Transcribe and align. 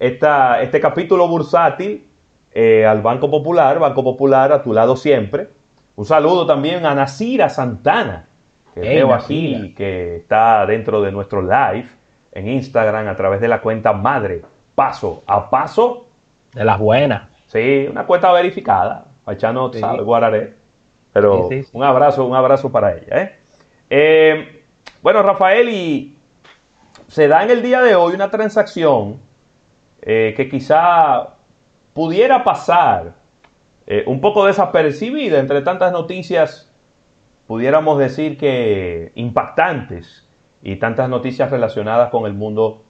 esta, 0.00 0.62
este 0.62 0.80
capítulo 0.80 1.28
bursátil 1.28 2.08
eh, 2.52 2.86
al 2.86 3.02
Banco 3.02 3.30
Popular, 3.30 3.78
Banco 3.78 4.02
Popular 4.02 4.50
a 4.50 4.62
tu 4.62 4.72
lado 4.72 4.96
siempre. 4.96 5.48
Un 5.94 6.06
saludo 6.06 6.46
también 6.46 6.86
a 6.86 6.94
Nasira 6.94 7.50
Santana, 7.50 8.24
que 8.74 8.80
veo 8.80 9.12
aquí, 9.12 9.74
que 9.76 10.16
está 10.16 10.64
dentro 10.64 11.02
de 11.02 11.12
nuestro 11.12 11.42
live 11.42 11.86
en 12.32 12.48
Instagram 12.48 13.08
a 13.08 13.14
través 13.14 13.42
de 13.42 13.48
la 13.48 13.60
cuenta 13.60 13.92
madre, 13.92 14.42
paso 14.74 15.22
a 15.26 15.50
paso. 15.50 16.06
De 16.54 16.64
las 16.64 16.78
buenas. 16.78 17.28
Sí, 17.46 17.86
una 17.88 18.06
cuenta 18.06 18.32
verificada. 18.32 19.04
Fachano 19.24 19.70
sí. 19.72 19.80
sabe, 19.80 20.02
Guararé. 20.02 20.54
Pero 21.12 21.48
un 21.72 21.84
abrazo, 21.84 22.24
un 22.24 22.34
abrazo 22.34 22.72
para 22.72 22.96
ella. 22.96 23.22
¿eh? 23.22 23.38
Eh, 23.90 24.64
bueno, 25.02 25.22
Rafael, 25.22 25.68
y 25.68 26.16
se 27.08 27.28
da 27.28 27.42
en 27.42 27.50
el 27.50 27.62
día 27.62 27.82
de 27.82 27.94
hoy 27.94 28.14
una 28.14 28.30
transacción 28.30 29.18
eh, 30.02 30.34
que 30.36 30.48
quizá 30.48 31.34
pudiera 31.92 32.44
pasar 32.44 33.20
un 34.06 34.20
poco 34.20 34.46
desapercibida 34.46 35.40
entre 35.40 35.62
tantas 35.62 35.90
noticias, 35.90 36.72
pudiéramos 37.48 37.98
decir 37.98 38.38
que 38.38 39.10
impactantes 39.16 40.28
y 40.62 40.76
tantas 40.76 41.08
noticias 41.08 41.50
relacionadas 41.50 42.10
con 42.10 42.24
el 42.26 42.34
mundo 42.34 42.84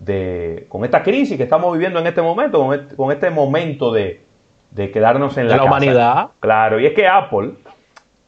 de, 0.00 0.66
con 0.68 0.84
esta 0.84 1.04
crisis 1.04 1.36
que 1.36 1.44
estamos 1.44 1.72
viviendo 1.72 2.00
en 2.00 2.08
este 2.08 2.22
momento, 2.22 2.58
con 2.58 2.74
este, 2.74 2.96
con 2.96 3.12
este 3.12 3.30
momento 3.30 3.92
de, 3.92 4.22
de 4.70 4.90
quedarnos 4.90 5.36
en 5.36 5.48
la, 5.48 5.62
humanidad. 5.62 6.30
Claro, 6.40 6.80
y 6.80 6.86
es 6.86 6.94
que 6.94 7.06
Apple, 7.06 7.52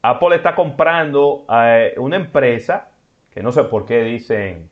Apple 0.01 0.35
está 0.35 0.55
comprando 0.55 1.45
a 1.47 1.75
una 1.97 2.15
empresa 2.15 2.91
que 3.31 3.41
no 3.41 3.51
sé 3.51 3.63
por 3.63 3.85
qué 3.85 4.03
dicen, 4.03 4.69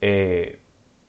eh, 0.00 0.59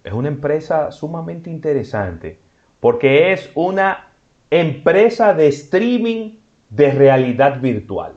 es 0.03 0.13
una 0.13 0.27
empresa 0.27 0.91
sumamente 0.91 1.49
interesante, 1.49 2.39
porque 2.79 3.31
es 3.33 3.51
una 3.55 4.07
empresa 4.49 5.33
de 5.33 5.47
streaming 5.47 6.37
de 6.69 6.91
realidad 6.91 7.59
virtual. 7.59 8.13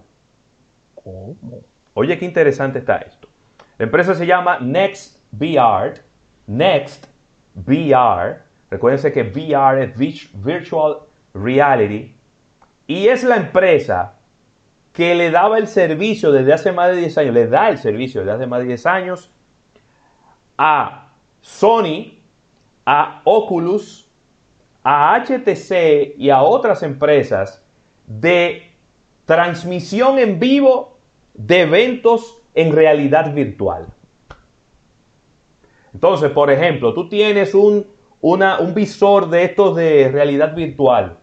¿Cómo? 0.94 1.60
Oye, 1.94 2.18
qué 2.18 2.24
interesante 2.24 2.78
está 2.80 2.98
esto. 2.98 3.28
La 3.78 3.84
empresa 3.84 4.14
se 4.14 4.26
llama 4.26 4.58
Next 4.60 5.20
VR, 5.32 5.94
Next 6.46 7.06
VR, 7.54 8.44
Recuérdense 8.74 9.12
que 9.12 9.22
VR 9.22 9.84
es 9.84 10.32
Virtual 10.32 11.02
Reality 11.32 12.12
y 12.88 13.06
es 13.06 13.22
la 13.22 13.36
empresa 13.36 14.14
que 14.92 15.14
le 15.14 15.30
daba 15.30 15.58
el 15.58 15.68
servicio 15.68 16.32
desde 16.32 16.52
hace 16.52 16.72
más 16.72 16.90
de 16.90 16.96
10 16.96 17.18
años, 17.18 17.34
le 17.34 17.46
da 17.46 17.68
el 17.68 17.78
servicio 17.78 18.22
desde 18.22 18.32
hace 18.32 18.46
más 18.48 18.58
de 18.58 18.66
10 18.66 18.86
años 18.86 19.30
a 20.58 21.03
Sony, 21.44 22.18
a 22.86 23.20
Oculus, 23.24 24.08
a 24.82 25.22
HTC 25.22 26.16
y 26.18 26.30
a 26.30 26.42
otras 26.42 26.82
empresas 26.82 27.62
de 28.06 28.70
transmisión 29.26 30.18
en 30.18 30.40
vivo 30.40 30.96
de 31.34 31.60
eventos 31.60 32.42
en 32.54 32.72
realidad 32.72 33.34
virtual. 33.34 33.88
Entonces, 35.92 36.30
por 36.30 36.50
ejemplo, 36.50 36.94
tú 36.94 37.10
tienes 37.10 37.54
un 37.54 37.86
un 38.24 38.72
visor 38.74 39.28
de 39.28 39.44
estos 39.44 39.76
de 39.76 40.08
realidad 40.10 40.54
virtual 40.54 41.18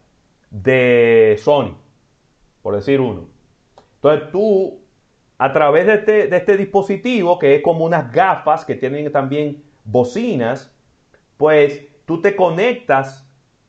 de 0.51 1.35
Sony, 1.39 1.75
por 2.61 2.75
decir 2.75 3.01
uno. 3.01 3.27
Entonces 3.95 4.31
tú, 4.31 4.81
a 5.39 5.51
través 5.51 5.87
de 5.87 5.93
este, 5.95 6.27
de 6.27 6.37
este 6.37 6.57
dispositivo, 6.57 7.39
que 7.39 7.55
es 7.55 7.63
como 7.63 7.85
unas 7.85 8.11
gafas 8.11 8.63
que 8.63 8.75
tienen 8.75 9.11
también 9.11 9.63
bocinas, 9.83 10.73
pues 11.37 11.87
tú 12.05 12.21
te 12.21 12.35
conectas 12.35 13.27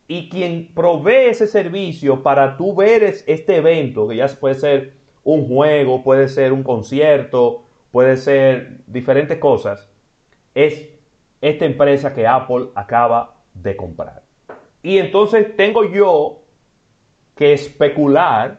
y 0.08 0.28
quien 0.28 0.72
provee 0.74 1.30
ese 1.30 1.46
servicio 1.46 2.22
para 2.22 2.56
tú 2.56 2.74
ver 2.74 3.02
este 3.02 3.56
evento, 3.56 4.08
que 4.08 4.16
ya 4.16 4.28
puede 4.28 4.54
ser 4.54 4.92
un 5.24 5.46
juego, 5.46 6.02
puede 6.02 6.28
ser 6.28 6.52
un 6.52 6.62
concierto, 6.62 7.64
puede 7.90 8.16
ser 8.16 8.80
diferentes 8.86 9.38
cosas, 9.38 9.88
es 10.54 10.90
esta 11.40 11.64
empresa 11.64 12.12
que 12.12 12.26
Apple 12.26 12.68
acaba 12.74 13.36
de 13.54 13.76
comprar. 13.76 14.22
Y 14.82 14.98
entonces 14.98 15.56
tengo 15.56 15.84
yo 15.90 16.42
que 17.36 17.52
especular 17.52 18.58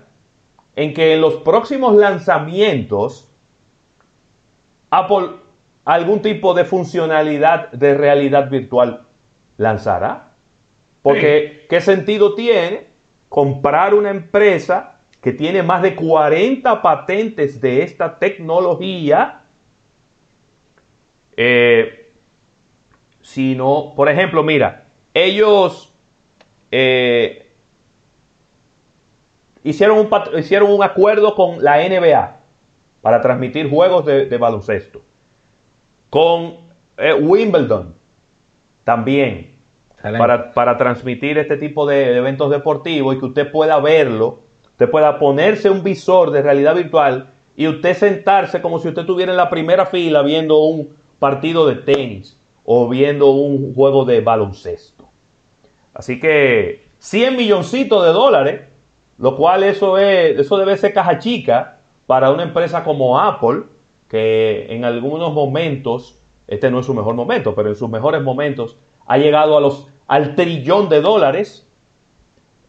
en 0.75 0.93
que 0.93 1.13
en 1.13 1.21
los 1.21 1.35
próximos 1.35 1.95
lanzamientos 1.95 3.29
Apple 4.89 5.42
algún 5.85 6.21
tipo 6.21 6.53
de 6.53 6.65
funcionalidad 6.65 7.71
de 7.71 7.93
realidad 7.95 8.49
virtual 8.49 9.05
lanzará. 9.57 10.31
Porque 11.01 11.65
¿qué 11.69 11.81
sentido 11.81 12.35
tiene 12.35 12.87
comprar 13.29 13.93
una 13.93 14.09
empresa 14.09 14.99
que 15.21 15.33
tiene 15.33 15.63
más 15.63 15.81
de 15.81 15.95
40 15.95 16.81
patentes 16.81 17.59
de 17.59 17.83
esta 17.83 18.17
tecnología? 18.19 19.41
Eh, 21.35 22.11
sino, 23.21 23.93
por 23.95 24.09
ejemplo, 24.09 24.43
mira, 24.43 24.85
ellos 25.13 25.93
eh, 26.71 27.51
hicieron, 29.63 29.99
un, 29.99 30.09
hicieron 30.39 30.71
un 30.71 30.83
acuerdo 30.83 31.35
con 31.35 31.63
la 31.63 31.77
NBA 31.77 32.37
para 33.01 33.21
transmitir 33.21 33.69
juegos 33.69 34.05
de, 34.05 34.37
baloncesto. 34.37 35.01
Con 36.13 36.57
eh, 36.95 37.11
Wimbledon 37.11 37.95
también. 38.83 39.51
Para, 39.99 40.53
para, 40.53 40.77
transmitir 40.77 41.39
este 41.39 41.57
tipo 41.57 41.87
de, 41.87 42.17
eventos 42.17 42.51
deportivos 42.51 43.15
y 43.15 43.19
que 43.19 43.25
usted 43.25 43.51
pueda 43.51 43.79
verlo, 43.79 44.41
usted 44.73 44.91
pueda 44.91 45.17
ponerse 45.17 45.71
un 45.71 45.81
visor 45.81 46.29
de 46.29 46.43
realidad 46.43 46.75
virtual 46.75 47.29
y 47.55 47.67
usted 47.67 47.97
sentarse 47.97 48.61
como 48.61 48.77
si 48.77 48.89
usted 48.89 49.01
estuviera 49.01 49.31
en 49.31 49.37
la 49.37 49.49
primera 49.49 49.87
fila 49.87 50.21
viendo 50.21 50.59
un 50.59 50.95
partido 51.17 51.65
de 51.65 51.77
tenis 51.77 52.39
o 52.63 52.87
viendo 52.87 53.31
un 53.31 53.73
juego 53.73 54.05
de 54.05 54.21
baloncesto. 54.21 55.07
Así 55.95 56.19
que 56.19 56.83
100 56.99 57.37
milloncitos 57.37 58.05
de 58.05 58.11
dólares, 58.11 58.61
lo 59.17 59.35
cual 59.35 59.63
eso, 59.63 59.97
es, 59.97 60.37
eso 60.37 60.59
debe 60.59 60.77
ser 60.77 60.93
caja 60.93 61.17
chica 61.17 61.77
para 62.05 62.29
una 62.29 62.43
empresa 62.43 62.83
como 62.83 63.19
Apple, 63.19 63.63
que 64.13 64.67
en 64.69 64.85
algunos 64.85 65.33
momentos, 65.33 66.21
este 66.47 66.69
no 66.69 66.81
es 66.81 66.85
su 66.85 66.93
mejor 66.93 67.15
momento, 67.15 67.55
pero 67.55 67.69
en 67.69 67.75
sus 67.75 67.89
mejores 67.89 68.21
momentos 68.21 68.77
ha 69.07 69.17
llegado 69.17 69.57
a 69.57 69.59
los, 69.59 69.87
al 70.05 70.35
trillón 70.35 70.87
de 70.87 71.01
dólares. 71.01 71.67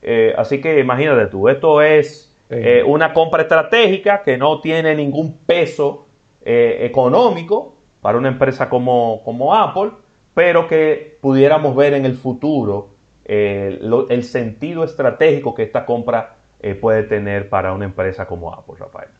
Eh, 0.00 0.32
así 0.38 0.62
que 0.62 0.80
imagínate 0.80 1.26
tú, 1.26 1.50
esto 1.50 1.82
es 1.82 2.34
eh, 2.48 2.82
una 2.86 3.12
compra 3.12 3.42
estratégica 3.42 4.22
que 4.22 4.38
no 4.38 4.62
tiene 4.62 4.94
ningún 4.94 5.36
peso 5.36 6.06
eh, 6.40 6.78
económico, 6.80 7.74
para 8.00 8.16
una 8.16 8.28
empresa 8.28 8.70
como, 8.70 9.20
como 9.22 9.54
Apple, 9.54 9.90
pero 10.32 10.66
que 10.66 11.18
pudiéramos 11.20 11.76
ver 11.76 11.92
en 11.92 12.06
el 12.06 12.14
futuro 12.14 12.88
el 13.26 14.24
sentido 14.24 14.82
estratégico 14.82 15.54
que 15.54 15.64
esta 15.64 15.84
compra 15.84 16.36
puede 16.80 17.02
tener 17.02 17.50
para 17.50 17.74
una 17.74 17.84
empresa 17.84 18.26
como 18.26 18.52
Apple, 18.52 18.76
Rafael. 18.78 19.10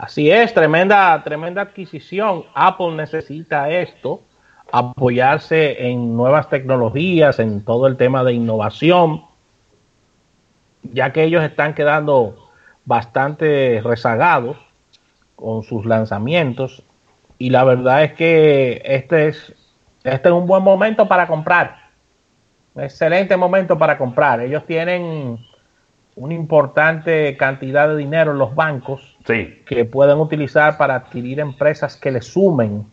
Así 0.00 0.30
es, 0.30 0.54
tremenda, 0.54 1.22
tremenda 1.22 1.60
adquisición. 1.60 2.44
Apple 2.54 2.92
necesita 2.92 3.68
esto, 3.68 4.22
apoyarse 4.72 5.88
en 5.88 6.16
nuevas 6.16 6.48
tecnologías, 6.48 7.38
en 7.38 7.62
todo 7.66 7.86
el 7.86 7.98
tema 7.98 8.24
de 8.24 8.32
innovación, 8.32 9.26
ya 10.84 11.12
que 11.12 11.24
ellos 11.24 11.44
están 11.44 11.74
quedando 11.74 12.48
bastante 12.86 13.82
rezagados 13.84 14.56
con 15.36 15.64
sus 15.64 15.84
lanzamientos 15.84 16.82
y 17.36 17.50
la 17.50 17.64
verdad 17.64 18.02
es 18.02 18.14
que 18.14 18.80
este 18.82 19.28
es, 19.28 19.54
este 20.02 20.28
es 20.30 20.34
un 20.34 20.46
buen 20.46 20.62
momento 20.62 21.08
para 21.08 21.26
comprar. 21.26 21.76
excelente 22.74 23.36
momento 23.36 23.76
para 23.76 23.98
comprar. 23.98 24.40
Ellos 24.40 24.64
tienen 24.64 25.38
una 26.16 26.34
importante 26.34 27.36
cantidad 27.36 27.88
de 27.88 27.96
dinero 27.96 28.32
en 28.32 28.38
los 28.38 28.54
bancos 28.54 29.16
que 29.24 29.84
pueden 29.84 30.18
utilizar 30.18 30.76
para 30.76 30.94
adquirir 30.96 31.40
empresas 31.40 31.96
que 31.96 32.10
le 32.10 32.20
sumen. 32.20 32.84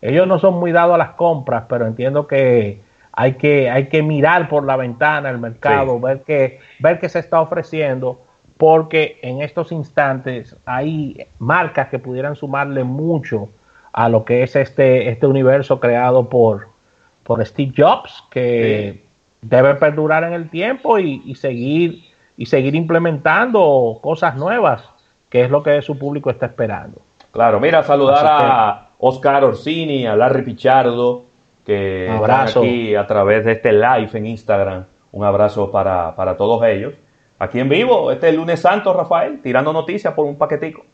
Ellos 0.00 0.26
no 0.26 0.38
son 0.38 0.54
muy 0.54 0.72
dados 0.72 0.94
a 0.94 0.98
las 0.98 1.10
compras, 1.10 1.64
pero 1.68 1.86
entiendo 1.86 2.26
que 2.26 2.80
hay 3.12 3.34
que, 3.34 3.70
hay 3.70 3.86
que 3.86 4.02
mirar 4.02 4.48
por 4.48 4.64
la 4.64 4.76
ventana 4.76 5.30
el 5.30 5.38
mercado, 5.38 6.00
ver, 6.00 6.22
que, 6.22 6.58
ver 6.80 6.98
qué 6.98 7.08
se 7.08 7.20
está 7.20 7.40
ofreciendo, 7.40 8.22
porque 8.56 9.18
en 9.22 9.40
estos 9.40 9.72
instantes 9.72 10.56
hay 10.64 11.26
marcas 11.38 11.88
que 11.88 11.98
pudieran 11.98 12.36
sumarle 12.36 12.84
mucho 12.84 13.48
a 13.92 14.08
lo 14.08 14.24
que 14.24 14.42
es 14.42 14.56
este, 14.56 15.08
este 15.08 15.26
universo 15.26 15.78
creado 15.78 16.28
por, 16.28 16.68
por 17.22 17.44
Steve 17.46 17.72
Jobs, 17.76 18.24
que 18.30 19.04
debe 19.40 19.74
perdurar 19.76 20.24
en 20.24 20.32
el 20.32 20.50
tiempo 20.50 20.98
y, 20.98 21.34
seguir, 21.36 22.02
y 22.36 22.46
seguir 22.46 22.74
implementando 22.74 23.98
cosas 24.02 24.36
nuevas, 24.36 24.88
que 25.28 25.42
es 25.42 25.50
lo 25.50 25.62
que 25.62 25.80
su 25.82 25.98
público 25.98 26.30
está 26.30 26.46
esperando. 26.46 27.00
Claro, 27.30 27.60
mira, 27.60 27.82
saludar 27.82 28.24
a 28.26 28.88
Oscar 28.98 29.44
Orsini, 29.44 30.06
a 30.06 30.14
Larry 30.16 30.42
Pichardo, 30.42 31.24
que 31.64 32.08
abrazo. 32.10 32.60
aquí 32.60 32.94
a 32.94 33.06
través 33.06 33.44
de 33.44 33.52
este 33.52 33.72
live 33.72 34.10
en 34.12 34.26
Instagram. 34.26 34.84
Un 35.12 35.24
abrazo 35.24 35.70
para, 35.70 36.14
para 36.14 36.36
todos 36.36 36.62
ellos. 36.64 36.94
Aquí 37.38 37.60
en 37.60 37.68
vivo, 37.68 38.10
este 38.12 38.28
es 38.28 38.32
el 38.32 38.38
lunes 38.38 38.60
santo, 38.60 38.92
Rafael, 38.92 39.40
tirando 39.42 39.72
noticias 39.72 40.14
por 40.14 40.26
un 40.26 40.36
paquetico. 40.36 40.84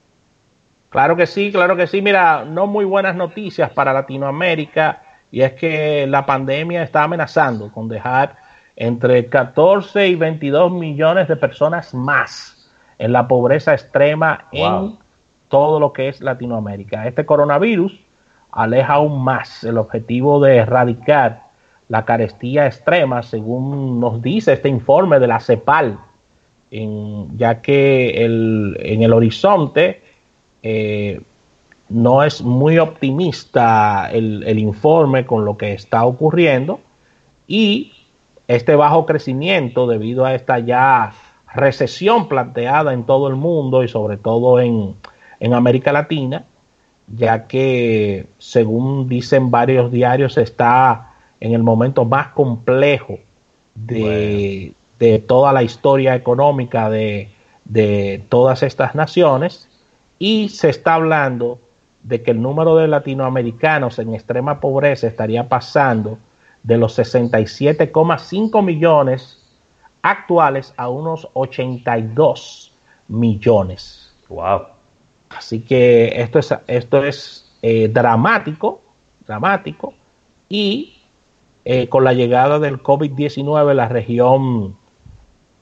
Claro 0.89 1.15
que 1.15 1.27
sí, 1.27 1.53
claro 1.53 1.77
que 1.77 1.87
sí. 1.87 2.03
Mira, 2.03 2.45
no 2.45 2.67
muy 2.67 2.85
buenas 2.85 3.15
noticias 3.15 3.71
para 3.71 3.93
Latinoamérica 3.93 5.03
y 5.31 5.43
es 5.43 5.53
que 5.53 6.07
la 6.09 6.27
pandemia 6.27 6.83
está 6.83 7.05
amenazando 7.05 7.71
con 7.73 7.89
dejar 7.89 8.37
entre 8.81 9.27
14 9.27 10.09
y 10.09 10.15
22 10.15 10.73
millones 10.73 11.29
de 11.29 11.37
personas 11.37 11.93
más 11.93 12.67
en 12.99 13.13
la 13.13 13.29
pobreza 13.29 13.75
extrema 13.75 14.47
en 14.53 14.97
todo 15.49 15.79
lo 15.79 15.93
que 15.93 16.09
es 16.09 16.23
Latinoamérica. 16.23 17.07
Este 17.07 17.27
coronavirus 17.27 18.01
aleja 18.51 18.95
aún 18.95 19.23
más 19.23 19.65
el 19.65 19.77
objetivo 19.77 20.41
de 20.41 20.57
erradicar 20.57 21.43
la 21.89 22.07
carestía 22.07 22.67
extrema, 22.67 23.23
según 23.23 24.01
nos 24.01 24.23
dice 24.23 24.55
este 24.55 24.71
informe 24.71 25.19
de 25.19 25.27
la 25.27 25.41
CEPAL, 25.41 25.99
ya 26.71 27.61
que 27.61 28.25
en 28.25 29.03
el 29.03 29.13
horizonte 29.13 30.03
eh, 30.63 31.21
no 31.91 32.23
es 32.23 32.41
muy 32.41 32.79
optimista 32.79 34.11
el, 34.11 34.43
el, 34.45 34.59
informe 34.59 35.27
con 35.27 35.45
lo 35.45 35.59
que 35.59 35.75
está 35.75 36.07
ocurriendo 36.07 36.81
y 37.47 37.93
este 38.57 38.75
bajo 38.75 39.07
crecimiento 39.07 39.87
debido 39.87 40.25
a 40.25 40.35
esta 40.35 40.59
ya 40.59 41.13
recesión 41.55 42.29
planteada 42.29 42.93
en 42.93 43.05
todo 43.05 43.29
el 43.29 43.37
mundo 43.37 43.85
y 43.85 43.89
sobre 43.89 44.17
todo 44.17 44.59
en, 44.59 44.97
en 45.39 45.55
América 45.55 45.93
Latina, 45.93 46.45
ya 47.07 47.47
que 47.47 48.27
según 48.39 49.09
dicen 49.09 49.53
varios 49.53 49.93
diarios 49.93 50.37
está 50.37 51.13
en 51.39 51.55
el 51.55 51.63
momento 51.63 52.05
más 52.05 52.29
complejo 52.29 53.21
de, 53.77 54.73
de 54.99 55.19
toda 55.21 55.53
la 55.53 55.63
historia 55.63 56.17
económica 56.17 56.91
de, 56.91 57.29
de 57.65 58.21
todas 58.29 58.65
estas 58.65 58.97
naciones. 58.97 59.69
Y 60.19 60.49
se 60.49 60.71
está 60.71 60.95
hablando 60.95 61.61
de 62.03 62.23
que 62.23 62.33
el 62.33 62.43
número 62.43 62.77
de 62.77 62.89
latinoamericanos 62.89 64.01
en 64.01 64.13
extrema 64.13 64.59
pobreza 64.59 65.07
estaría 65.07 65.49
pasando 65.49 66.19
de 66.63 66.77
los 66.77 66.99
67,5 66.99 68.63
millones 68.63 69.43
actuales 70.03 70.75
a 70.77 70.89
unos 70.89 71.29
82 71.35 72.73
millones. 73.09 74.15
Wow. 74.29 74.63
Así 75.31 75.61
que 75.61 76.21
esto 76.21 76.39
es, 76.39 76.55
esto 76.67 77.05
es 77.05 77.51
eh, 77.63 77.89
dramático, 77.89 78.81
dramático, 79.27 79.95
y 80.49 80.97
eh, 81.65 81.89
con 81.89 82.05
la 82.05 82.13
llegada 82.13 82.59
del 82.59 82.83
COVID-19 82.83 83.75
la 83.75 83.89
región 83.89 84.77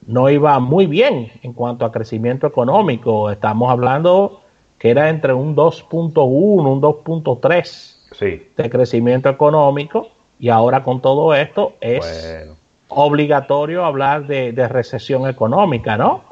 no 0.07 0.31
iba 0.31 0.59
muy 0.59 0.87
bien 0.87 1.31
en 1.43 1.53
cuanto 1.53 1.85
a 1.85 1.93
crecimiento 1.93 2.47
económico. 2.47 3.31
Estamos 3.31 3.71
hablando 3.71 4.41
que 4.79 4.91
era 4.91 5.11
entre 5.11 5.35
un 5.35 5.55
2.1, 5.55 6.23
un 6.23 6.81
2.3 6.81 8.55
de 8.57 8.71
crecimiento 8.71 9.29
económico, 9.29 10.09
y 10.39 10.49
ahora 10.49 10.83
con 10.83 11.01
todo 11.01 11.35
esto 11.35 11.75
es 11.81 12.49
obligatorio 12.89 13.85
hablar 13.85 14.27
de, 14.27 14.69
recesión 14.69 15.29
económica, 15.29 15.97
¿no? 15.97 16.25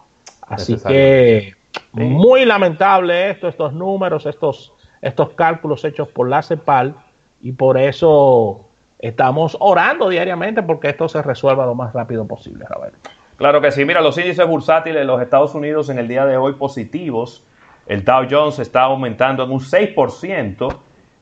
Así 0.43 0.77
que 0.87 1.55
muy 1.93 2.45
lamentable 2.45 3.31
esto, 3.31 3.49
estos 3.49 3.73
números, 3.73 4.27
estos, 4.27 4.73
estos 5.03 5.31
cálculos 5.31 5.85
hechos 5.85 6.09
por 6.09 6.29
la 6.29 6.43
CEPAL, 6.43 6.95
y 7.41 7.53
por 7.53 7.79
eso 7.79 8.67
estamos 8.99 9.57
orando 9.61 10.09
diariamente 10.09 10.63
porque 10.63 10.89
esto 10.89 11.09
se 11.09 11.23
resuelva 11.23 11.67
lo 11.67 11.75
más 11.75 11.93
rápido 11.93 12.27
posible, 12.27 12.65
Roberto. 12.69 13.11
Claro 13.37 13.61
que 13.61 13.71
sí, 13.71 13.85
mira, 13.85 14.01
los 14.01 14.17
índices 14.17 14.47
bursátiles 14.47 15.01
de 15.01 15.05
los 15.05 15.21
Estados 15.21 15.55
Unidos 15.55 15.91
en 15.91 15.99
el 15.99 16.09
día 16.09 16.25
de 16.25 16.37
hoy 16.39 16.55
positivos. 16.55 17.45
El 17.87 18.03
Dow 18.03 18.27
Jones 18.29 18.59
está 18.59 18.83
aumentando 18.85 19.45
en 19.45 19.51
un 19.51 19.61
6%, 19.61 20.77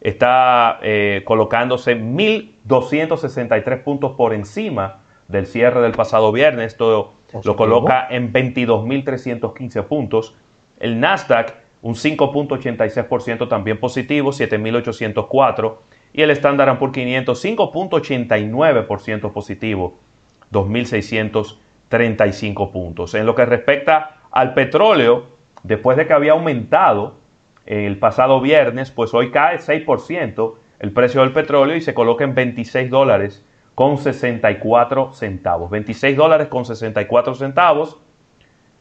está 0.05 0.79
eh, 0.83 1.23
colocándose 1.25 1.99
1.263 1.99 3.83
puntos 3.83 4.13
por 4.13 4.33
encima 4.35 4.99
del 5.27 5.47
cierre 5.47 5.81
del 5.81 5.93
pasado 5.93 6.31
viernes. 6.31 6.67
Esto 6.69 7.15
lo 7.43 7.57
coloca 7.57 8.07
en 8.11 8.31
22.315 8.33 9.83
puntos. 9.85 10.37
El 10.79 11.01
Nasdaq, 11.01 11.55
un 11.81 11.95
5.86% 11.95 13.49
también 13.49 13.81
positivo, 13.81 14.31
7.804. 14.31 15.77
Y 16.13 16.21
el 16.21 16.29
Standard 16.31 16.79
Poor's 16.79 16.93
500, 16.93 17.45
5.89% 17.45 19.33
positivo, 19.33 19.95
2.635 20.53 22.71
puntos. 22.71 23.15
En 23.15 23.25
lo 23.25 23.35
que 23.35 23.47
respecta 23.47 24.19
al 24.31 24.53
petróleo, 24.53 25.29
después 25.63 25.97
de 25.97 26.07
que 26.07 26.13
había 26.13 26.33
aumentado 26.33 27.24
el 27.67 27.99
pasado 27.99 28.41
viernes, 28.41 28.91
pues 28.91 29.15
hoy 29.15 29.31
cae 29.31 29.59
6% 29.59 30.55
el 30.81 30.93
precio 30.93 31.23
del 31.23 31.33
petróleo 31.33 31.77
y 31.77 31.81
se 31.81 31.95
coloca 31.95 32.25
en 32.25 32.35
26 32.35 32.91
dólares 32.91 33.45
con 33.75 33.97
64 33.97 35.13
centavos. 35.15 35.71
26 35.71 36.17
dólares 36.17 36.49
con 36.49 36.65
64 36.65 37.35
centavos, 37.35 37.99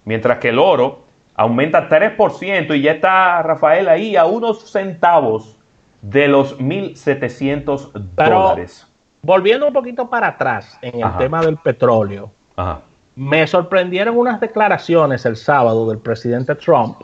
mientras 0.05 0.39
que 0.39 0.49
el 0.49 0.59
oro 0.59 1.03
aumenta 1.35 1.87
3% 1.89 2.77
y 2.77 2.81
ya 2.81 2.93
está 2.93 3.41
Rafael 3.41 3.87
ahí 3.87 4.15
a 4.15 4.25
unos 4.25 4.69
centavos 4.69 5.57
de 6.01 6.27
los 6.27 6.59
1.700 6.59 7.91
dólares. 7.93 8.87
Volviendo 9.21 9.67
un 9.67 9.73
poquito 9.73 10.09
para 10.09 10.27
atrás 10.27 10.77
en 10.81 11.01
el 11.01 11.17
tema 11.17 11.41
del 11.41 11.57
petróleo. 11.57 12.31
Ajá 12.55 12.81
me 13.15 13.45
sorprendieron 13.45 14.17
unas 14.17 14.39
declaraciones 14.39 15.25
el 15.25 15.35
sábado 15.35 15.87
del 15.89 15.99
presidente 15.99 16.55
Trump 16.55 17.01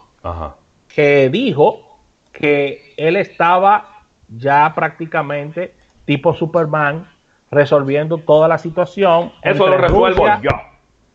que 0.93 1.29
dijo 1.29 1.99
que 2.31 2.93
él 2.97 3.15
estaba 3.15 4.03
ya 4.27 4.73
prácticamente 4.75 5.75
tipo 6.05 6.33
Superman 6.33 7.07
resolviendo 7.51 8.17
toda 8.17 8.47
la 8.47 8.57
situación. 8.57 9.31
Eso 9.41 9.67
lo 9.67 9.77
resuelvo 9.77 10.25
yo. 10.41 10.49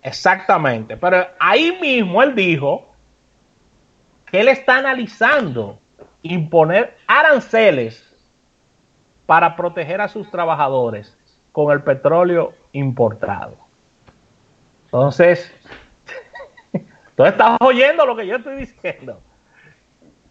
Exactamente. 0.02 0.96
Pero 0.96 1.26
ahí 1.38 1.78
mismo 1.80 2.22
él 2.22 2.34
dijo 2.34 2.92
que 4.26 4.40
él 4.40 4.48
está 4.48 4.78
analizando 4.78 5.78
imponer 6.22 6.96
aranceles 7.06 8.04
para 9.26 9.56
proteger 9.56 10.00
a 10.00 10.08
sus 10.08 10.30
trabajadores 10.30 11.16
con 11.52 11.72
el 11.72 11.82
petróleo 11.82 12.52
importado. 12.72 13.56
Entonces, 14.86 15.52
tú 17.16 17.24
estás 17.24 17.56
oyendo 17.60 18.04
lo 18.06 18.16
que 18.16 18.26
yo 18.26 18.36
estoy 18.36 18.56
diciendo. 18.56 19.20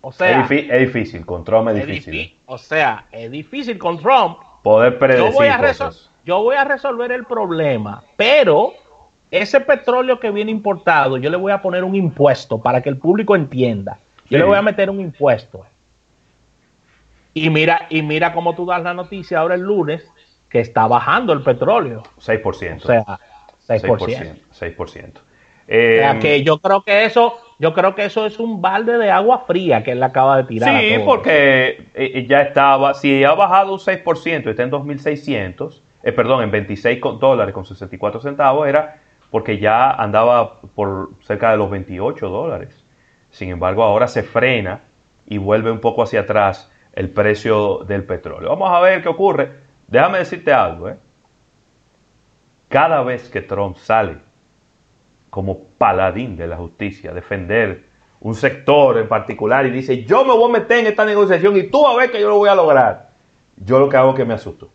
O 0.05 0.11
sea, 0.11 0.41
es, 0.41 0.49
difícil, 0.49 1.25
con 1.25 1.45
Trump 1.45 1.69
es, 1.69 1.87
difícil. 1.87 2.37
O 2.45 2.57
sea, 2.57 3.05
es 3.09 3.31
difícil 3.31 3.77
con 3.77 3.97
Trump. 3.97 4.37
Poder 4.61 4.99
predecir 4.99 5.31
yo 5.31 5.31
voy, 5.31 5.47
a 5.47 5.91
yo 6.25 6.43
voy 6.43 6.55
a 6.57 6.65
resolver 6.65 7.09
el 7.13 7.23
problema, 7.23 8.03
pero 8.17 8.73
ese 9.31 9.61
petróleo 9.61 10.19
que 10.19 10.29
viene 10.29 10.51
importado, 10.51 11.15
yo 11.15 11.29
le 11.29 11.37
voy 11.37 11.53
a 11.53 11.61
poner 11.61 11.85
un 11.85 11.95
impuesto 11.95 12.61
para 12.61 12.81
que 12.81 12.89
el 12.89 12.97
público 12.97 13.33
entienda. 13.33 13.97
Yo 14.29 14.39
le 14.39 14.43
voy 14.43 14.57
a 14.57 14.61
meter 14.61 14.89
un 14.89 14.99
impuesto. 14.99 15.65
Y 17.33 17.49
mira, 17.49 17.87
y 17.89 18.01
mira 18.01 18.33
cómo 18.33 18.55
tú 18.55 18.65
das 18.65 18.83
la 18.83 18.93
noticia 18.93 19.39
ahora 19.39 19.55
el 19.55 19.61
lunes 19.61 20.05
que 20.49 20.59
está 20.59 20.85
bajando 20.85 21.31
el 21.31 21.43
petróleo. 21.43 22.03
6%. 22.19 22.75
O 22.75 22.79
sea, 22.79 23.19
6%. 23.69 24.41
6%. 24.51 25.13
Eh, 25.67 26.17
que 26.19 26.43
yo 26.43 26.59
creo 26.59 26.83
que 26.83 27.05
eso, 27.05 27.39
yo 27.63 27.73
creo 27.73 27.95
que 27.95 28.03
eso 28.03 28.25
es 28.25 28.39
un 28.39 28.61
balde 28.61 28.97
de 28.97 29.09
agua 29.09 29.45
fría 29.47 29.85
que 29.85 29.91
él 29.91 30.03
acaba 30.03 30.35
de 30.35 30.43
tirar. 30.43 30.81
Sí, 30.81 30.95
porque 31.05 31.87
eh, 31.93 32.11
eh, 32.13 32.25
ya 32.27 32.41
estaba, 32.41 32.93
si 32.93 33.23
ha 33.23 33.33
bajado 33.35 33.71
un 33.71 33.79
6%, 33.79 34.49
está 34.49 34.63
en 34.63 34.69
2.600, 34.69 35.79
eh, 36.03 36.11
perdón, 36.11 36.43
en 36.43 36.51
26 36.51 36.99
dólares 37.21 37.53
con 37.53 37.63
64 37.63 38.19
centavos, 38.19 38.67
era 38.67 38.99
porque 39.31 39.59
ya 39.59 39.91
andaba 39.91 40.59
por 40.59 41.11
cerca 41.21 41.51
de 41.51 41.57
los 41.57 41.69
28 41.69 42.27
dólares. 42.27 42.83
Sin 43.31 43.49
embargo, 43.49 43.81
ahora 43.81 44.09
se 44.09 44.23
frena 44.23 44.81
y 45.25 45.37
vuelve 45.37 45.71
un 45.71 45.79
poco 45.79 46.03
hacia 46.03 46.19
atrás 46.19 46.69
el 46.91 47.11
precio 47.11 47.85
del 47.87 48.03
petróleo. 48.03 48.49
Vamos 48.49 48.71
a 48.71 48.81
ver 48.81 49.01
qué 49.01 49.07
ocurre. 49.07 49.53
Déjame 49.87 50.17
decirte 50.17 50.51
algo, 50.51 50.89
¿eh? 50.89 50.97
Cada 52.67 53.03
vez 53.03 53.29
que 53.29 53.41
Trump 53.41 53.77
sale 53.77 54.17
como 55.33 55.63
paladín 55.79 56.37
de 56.37 56.45
la 56.45 56.57
justicia 56.57 57.11
defender 57.11 57.85
un 58.19 58.35
sector 58.35 58.99
en 58.99 59.07
particular 59.07 59.65
y 59.65 59.71
dice, 59.71 60.03
yo 60.03 60.23
me 60.23 60.31
voy 60.31 60.47
a 60.47 60.59
meter 60.59 60.77
en 60.77 60.85
esta 60.85 61.05
negociación 61.05 61.57
y 61.57 61.63
tú 61.63 61.87
a 61.87 61.97
ver 61.97 62.11
que 62.11 62.21
yo 62.21 62.29
lo 62.29 62.37
voy 62.37 62.49
a 62.49 62.55
lograr, 62.55 63.09
yo 63.57 63.79
lo 63.79 63.89
que 63.89 63.97
hago 63.97 64.11
es 64.11 64.15
que 64.15 64.25
me 64.25 64.35
asusto. 64.35 64.69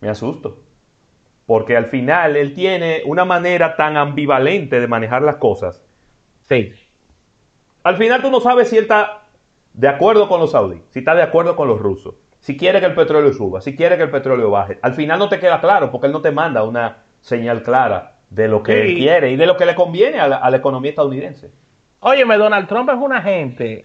Me 0.00 0.08
asusto. 0.08 0.62
Porque 1.44 1.76
al 1.76 1.88
final 1.88 2.38
él 2.38 2.54
tiene 2.54 3.02
una 3.04 3.26
manera 3.26 3.76
tan 3.76 3.98
ambivalente 3.98 4.80
de 4.80 4.88
manejar 4.88 5.20
las 5.20 5.36
cosas. 5.36 5.84
Sí. 6.48 6.72
Al 7.82 7.98
final 7.98 8.22
tú 8.22 8.30
no 8.30 8.40
sabes 8.40 8.70
si 8.70 8.78
él 8.78 8.84
está 8.84 9.24
de 9.74 9.88
acuerdo 9.88 10.26
con 10.26 10.40
los 10.40 10.52
saudíes, 10.52 10.84
si 10.88 11.00
está 11.00 11.14
de 11.14 11.22
acuerdo 11.22 11.54
con 11.54 11.68
los 11.68 11.78
rusos. 11.78 12.14
si 12.40 12.56
quiere 12.56 12.80
que 12.80 12.86
el 12.86 12.94
petróleo 12.94 13.34
suba, 13.34 13.60
si 13.60 13.76
quiere 13.76 13.98
que 13.98 14.04
el 14.04 14.10
petróleo 14.10 14.50
baje. 14.50 14.78
Al 14.80 14.94
final 14.94 15.18
no 15.18 15.28
te 15.28 15.38
queda 15.38 15.60
claro 15.60 15.90
porque 15.90 16.06
él 16.06 16.14
no 16.14 16.22
te 16.22 16.32
manda 16.32 16.64
una 16.64 17.02
señal 17.20 17.62
clara 17.62 18.11
de 18.32 18.48
lo 18.48 18.62
que 18.62 18.80
él 18.80 18.96
quiere 18.96 19.30
y 19.30 19.36
de 19.36 19.46
lo 19.46 19.56
que 19.56 19.66
le 19.66 19.74
conviene 19.74 20.18
a 20.18 20.26
la, 20.26 20.56
economía 20.56 20.90
estadounidense. 20.90 21.50
Óyeme, 22.00 22.38
Donald 22.38 22.66
Trump 22.66 22.88
es 22.88 22.96
una 22.96 23.20
gente 23.20 23.84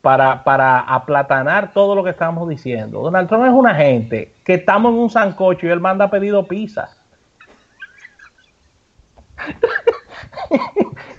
para, 0.00 0.42
para 0.42 0.80
aplatanar 0.80 1.72
todo 1.72 1.94
lo 1.94 2.02
que 2.02 2.10
estamos 2.10 2.48
diciendo. 2.48 3.00
Donald 3.00 3.28
Trump 3.28 3.44
es 3.44 3.52
una 3.52 3.74
gente 3.74 4.32
que 4.44 4.54
estamos 4.54 4.92
en 4.92 4.98
un 4.98 5.10
sancocho 5.10 5.66
y 5.66 5.70
él 5.70 5.78
manda 5.78 6.10
pedido 6.10 6.46
pizza. 6.46 6.90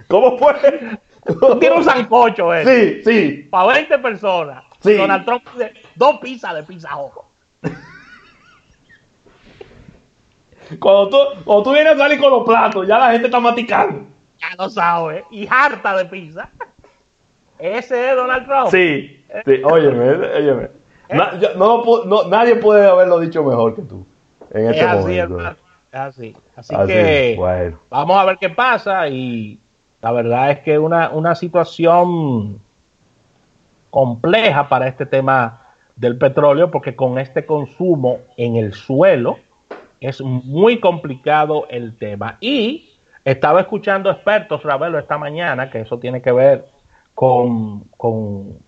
¿Cómo 0.07 0.37
fue? 0.37 0.53
Tiene 1.59 1.75
un 1.77 1.83
sancocho, 1.85 2.53
eh. 2.53 2.65
Sí, 2.65 3.01
sí. 3.05 3.47
Para 3.49 3.73
20 3.73 3.97
personas. 3.99 4.65
Sí. 4.81 4.95
Donald 4.95 5.23
Trump 5.23 5.43
dos 5.95 6.19
pizzas 6.19 6.55
de 6.55 6.63
pizza 6.63 6.97
ojo. 6.97 7.31
Cuando 10.79 11.09
tú, 11.09 11.63
tú 11.63 11.71
vienes 11.73 11.93
a 11.93 11.97
salir 11.97 12.19
con 12.19 12.31
los 12.31 12.45
platos, 12.45 12.87
ya 12.87 12.97
la 12.97 13.11
gente 13.11 13.27
está 13.27 13.39
maticando. 13.39 14.05
Ya 14.39 14.47
lo 14.57 14.69
sabes. 14.69 15.23
Y 15.31 15.47
harta 15.49 15.97
de 15.97 16.05
pizza. 16.05 16.49
Ese 17.59 18.09
es 18.09 18.15
Donald 18.15 18.45
Trump. 18.45 18.69
Sí, 18.71 19.23
sí. 19.45 19.61
óyeme, 19.63 20.09
óyeme. 20.35 20.69
¿Eh? 21.09 21.17
no, 21.57 21.83
nadie 22.29 22.55
puede 22.55 22.87
haberlo 22.87 23.19
dicho 23.19 23.43
mejor 23.43 23.75
que 23.75 23.81
tú. 23.83 24.05
En 24.51 24.67
este 24.67 24.81
es 24.81 24.87
así, 24.87 25.17
hermano. 25.17 25.55
Es 25.91 25.99
así. 25.99 26.37
Así, 26.55 26.75
que 26.87 27.73
vamos 27.89 28.17
a 28.17 28.25
ver 28.25 28.37
qué 28.39 28.49
pasa. 28.49 29.07
Y 29.09 29.59
la 30.01 30.11
verdad 30.11 30.51
es 30.51 30.59
que 30.61 30.79
una, 30.79 31.09
una 31.11 31.35
situación 31.35 32.59
compleja 33.89 34.67
para 34.69 34.87
este 34.87 35.05
tema 35.05 35.61
del 35.95 36.17
petróleo, 36.17 36.71
porque 36.71 36.95
con 36.95 37.19
este 37.19 37.45
consumo 37.45 38.19
en 38.37 38.55
el 38.55 38.73
suelo 38.73 39.37
es 40.01 40.19
muy 40.19 40.79
complicado 40.79 41.67
el 41.69 41.95
tema. 41.95 42.37
Y 42.41 42.89
estaba 43.23 43.61
escuchando 43.61 44.09
expertos, 44.09 44.63
Ravelo, 44.63 44.99
esta 44.99 45.17
mañana, 45.17 45.69
que 45.69 45.81
eso 45.81 45.99
tiene 45.99 46.21
que 46.21 46.31
ver 46.31 46.65
con, 47.13 47.85
con, 47.95 48.59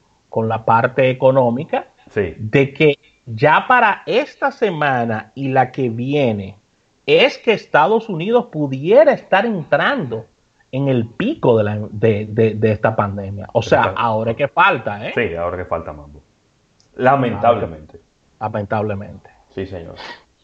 la 0.47 0.63
parte 0.63 1.09
económica, 1.09 1.87
de 2.15 2.73
que 2.73 2.97
ya 3.25 3.65
para 3.67 4.03
esta 4.05 4.51
semana 4.51 5.31
y 5.35 5.49
la 5.49 5.71
que 5.71 5.89
viene, 5.89 6.57
es 7.05 7.37
que 7.37 7.53
Estados 7.53 8.09
Unidos 8.09 8.47
pudiera 8.51 9.11
estar 9.11 9.45
entrando 9.45 10.27
en 10.71 10.87
el 10.87 11.07
pico 11.07 11.57
de, 11.57 11.63
la, 11.63 11.79
de, 11.91 12.59
esta 12.63 12.95
pandemia. 12.95 13.47
O 13.53 13.61
sea, 13.61 13.93
ahora 13.95 14.31
es 14.31 14.37
que 14.37 14.47
falta, 14.47 15.07
¿eh? 15.07 15.11
Sí, 15.15 15.35
ahora 15.35 15.57
que 15.57 15.65
falta 15.65 15.93
mambo. 15.93 16.21
Lamentablemente. 16.95 17.99
Lamentablemente. 18.39 19.29
Sí, 19.49 19.65
señor. 19.65 19.95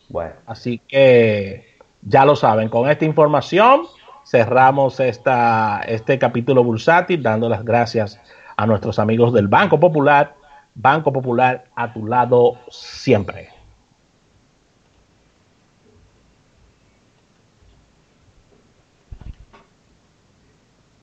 Bueno. 0.10 0.34
Así 0.46 0.80
que 0.88 1.78
ya 2.02 2.26
lo 2.26 2.36
saben, 2.36 2.70
con 2.70 2.90
esta 2.90 3.06
información 3.06 3.84
cerramos 4.26 5.00
esta, 5.00 5.82
este 5.88 6.20
capítulo 6.20 6.64
bursátil 6.64 7.24
dando 7.24 7.50
las 7.50 7.64
gracias 7.64 8.20
a 8.58 8.66
nuestros 8.66 9.00
amigos 9.00 9.34
del 9.34 9.48
Banco 9.48 9.80
Popular. 9.80 10.36
Banco 10.76 11.12
Popular 11.12 11.66
a 11.76 11.92
tu 11.94 12.06
lado 12.06 12.58
siempre. 12.70 13.59